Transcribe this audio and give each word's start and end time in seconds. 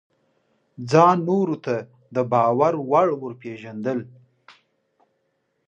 ځان 0.91 1.17
نورو 1.27 1.55
ته 1.65 1.75
د 2.13 2.15
باور 2.31 2.73
وړ 2.89 3.07
ورپېژندل: 3.21 3.99